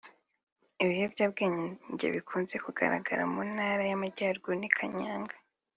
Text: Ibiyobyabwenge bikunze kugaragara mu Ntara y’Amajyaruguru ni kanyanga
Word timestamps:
Ibiyobyabwenge 0.83 2.05
bikunze 2.15 2.55
kugaragara 2.65 3.23
mu 3.33 3.41
Ntara 3.53 3.83
y’Amajyaruguru 3.89 4.55
ni 4.57 4.69
kanyanga 4.77 5.35